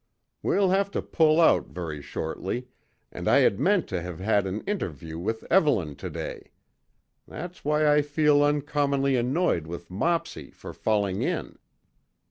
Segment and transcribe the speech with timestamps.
[0.41, 2.67] We'll have to pull out very shortly,
[3.11, 6.49] and I had meant to have had an interview with Evelyn to day.
[7.27, 11.59] That's why I feel uncommonly annoyed with Mopsy for falling in."